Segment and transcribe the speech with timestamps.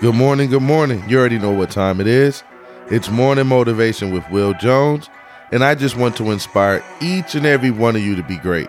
[0.00, 1.02] Good morning, good morning.
[1.08, 2.44] You already know what time it is.
[2.88, 5.10] It's morning motivation with Will Jones,
[5.50, 8.68] and I just want to inspire each and every one of you to be great.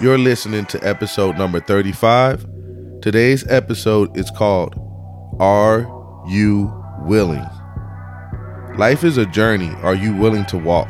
[0.00, 2.46] You're listening to episode number 35.
[3.02, 4.74] Today's episode is called
[5.38, 5.80] Are
[6.26, 7.44] You Willing?
[8.78, 9.74] Life is a journey.
[9.82, 10.88] Are you willing to walk?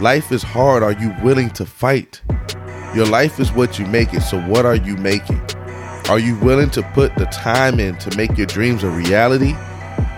[0.00, 0.84] Life is hard.
[0.84, 2.20] Are you willing to fight?
[2.94, 5.44] Your life is what you make it, so what are you making?
[6.08, 9.52] Are you willing to put the time in to make your dreams a reality?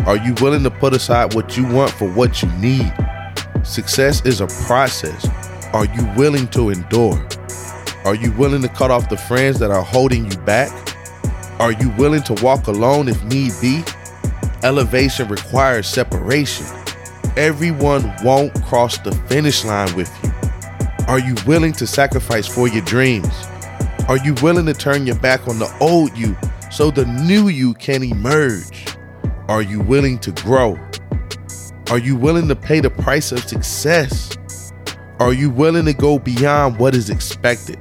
[0.06, 2.92] Are you willing to put aside what you want for what you need?
[3.64, 5.28] Success is a process.
[5.72, 7.26] Are you willing to endure?
[8.04, 10.70] Are you willing to cut off the friends that are holding you back?
[11.58, 13.82] Are you willing to walk alone if need be?
[14.62, 16.66] Elevation requires separation.
[17.36, 20.30] Everyone won't cross the finish line with you.
[21.08, 23.26] Are you willing to sacrifice for your dreams?
[24.08, 26.36] Are you willing to turn your back on the old you
[26.70, 28.86] so the new you can emerge?
[29.48, 30.78] Are you willing to grow?
[31.90, 34.36] Are you willing to pay the price of success?
[35.20, 37.78] Are you willing to go beyond what is expected?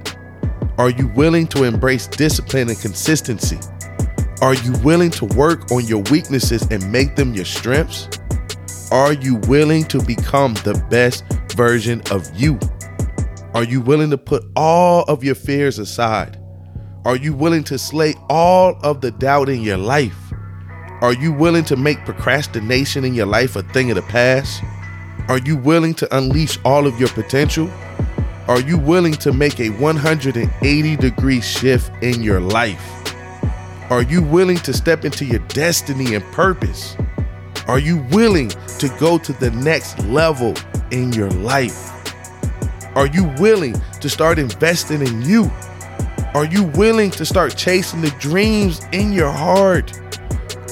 [0.77, 3.59] Are you willing to embrace discipline and consistency?
[4.41, 8.07] Are you willing to work on your weaknesses and make them your strengths?
[8.91, 11.23] Are you willing to become the best
[11.55, 12.59] version of you?
[13.59, 16.41] Are you willing to put all of your fears aside?
[17.03, 20.15] Are you willing to slay all of the doubt in your life?
[21.01, 24.63] Are you willing to make procrastination in your life a thing of the past?
[25.27, 27.69] Are you willing to unleash all of your potential?
[28.47, 32.81] Are you willing to make a 180 degree shift in your life?
[33.91, 36.95] Are you willing to step into your destiny and purpose?
[37.67, 40.53] Are you willing to go to the next level
[40.91, 41.98] in your life?
[42.95, 45.51] Are you willing to start investing in you?
[46.33, 49.93] Are you willing to start chasing the dreams in your heart?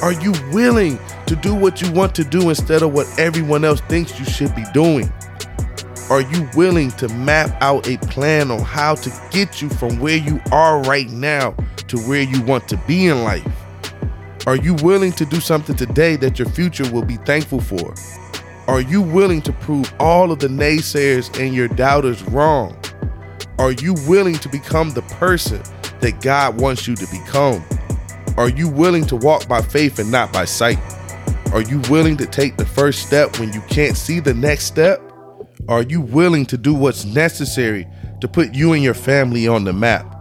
[0.01, 3.81] Are you willing to do what you want to do instead of what everyone else
[3.81, 5.11] thinks you should be doing?
[6.09, 10.17] Are you willing to map out a plan on how to get you from where
[10.17, 11.51] you are right now
[11.87, 13.45] to where you want to be in life?
[14.47, 17.93] Are you willing to do something today that your future will be thankful for?
[18.67, 22.77] Are you willing to prove all of the naysayers and your doubters wrong?
[23.59, 25.61] Are you willing to become the person
[26.01, 27.63] that God wants you to become?
[28.35, 30.79] Are you willing to walk by faith and not by sight?
[31.53, 35.01] Are you willing to take the first step when you can't see the next step?
[35.69, 37.87] Are you willing to do what's necessary
[38.19, 40.13] to put you and your family on the map?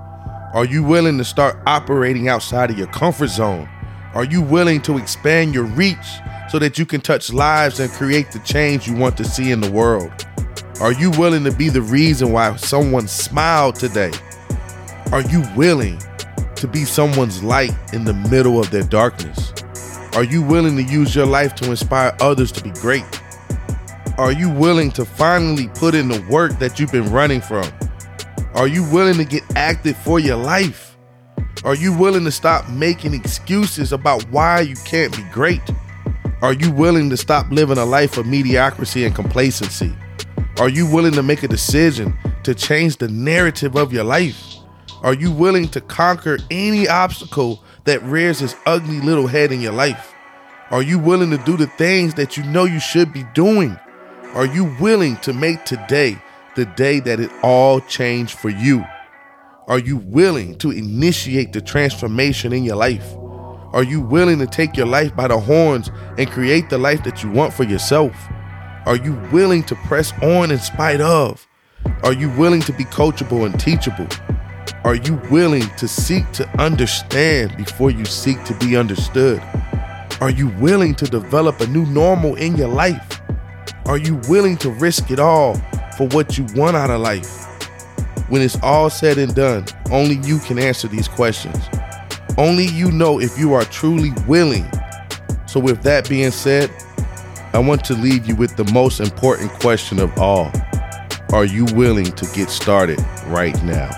[0.55, 3.69] Are you willing to start operating outside of your comfort zone?
[4.17, 6.07] Are you willing to expand your reach
[6.49, 9.61] so that you can touch lives and create the change you want to see in
[9.61, 10.11] the world?
[10.81, 14.13] Are you willing to be the reason why someone smiled today?
[15.13, 16.01] Are you willing
[16.55, 19.53] to be someone's light in the middle of their darkness?
[20.15, 23.05] Are you willing to use your life to inspire others to be great?
[24.17, 27.71] Are you willing to finally put in the work that you've been running from?
[28.55, 30.86] Are you willing to get active for your life?
[31.67, 35.61] Are you willing to stop making excuses about why you can't be great?
[36.41, 39.93] Are you willing to stop living a life of mediocrity and complacency?
[40.61, 44.59] Are you willing to make a decision to change the narrative of your life?
[45.03, 49.73] Are you willing to conquer any obstacle that rears its ugly little head in your
[49.73, 50.15] life?
[50.71, 53.77] Are you willing to do the things that you know you should be doing?
[54.35, 56.17] Are you willing to make today
[56.55, 58.85] the day that it all changed for you?
[59.69, 63.17] Are you willing to initiate the transformation in your life?
[63.73, 67.25] Are you willing to take your life by the horns and create the life that
[67.25, 68.15] you want for yourself?
[68.87, 71.45] Are you willing to press on in spite of?
[72.05, 74.07] Are you willing to be coachable and teachable?
[74.85, 79.43] Are you willing to seek to understand before you seek to be understood?
[80.21, 83.21] Are you willing to develop a new normal in your life?
[83.87, 85.57] Are you willing to risk it all
[85.97, 87.56] for what you want out of life?
[88.29, 91.57] When it's all said and done, only you can answer these questions.
[92.37, 94.69] Only you know if you are truly willing.
[95.47, 96.71] So, with that being said,
[97.53, 100.53] I want to leave you with the most important question of all
[101.33, 102.99] Are you willing to get started
[103.29, 103.91] right now?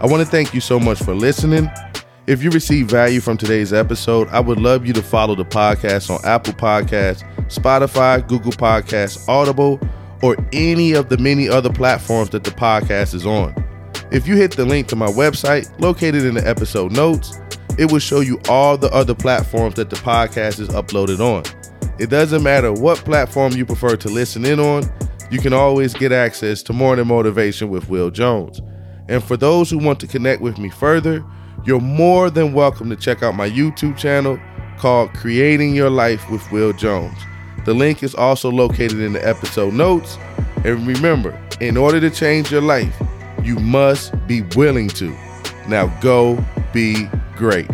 [0.00, 1.68] I want to thank you so much for listening.
[2.26, 6.10] If you receive value from today's episode, I would love you to follow the podcast
[6.10, 9.80] on Apple Podcasts, Spotify, Google Podcasts, Audible,
[10.22, 13.54] or any of the many other platforms that the podcast is on.
[14.10, 17.38] If you hit the link to my website located in the episode notes,
[17.78, 21.44] it will show you all the other platforms that the podcast is uploaded on.
[21.98, 24.84] It doesn't matter what platform you prefer to listen in on,
[25.30, 28.60] you can always get access to Morning Motivation with Will Jones.
[29.08, 31.24] And for those who want to connect with me further,
[31.64, 34.40] you're more than welcome to check out my YouTube channel,
[34.78, 37.16] called Creating Your Life with Will Jones.
[37.64, 40.18] The link is also located in the episode notes.
[40.64, 42.94] And remember, in order to change your life,
[43.42, 45.16] you must be willing to.
[45.68, 46.42] Now go
[46.72, 47.68] be great.